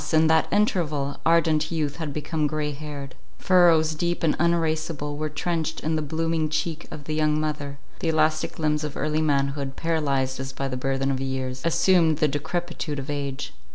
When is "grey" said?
2.47-2.71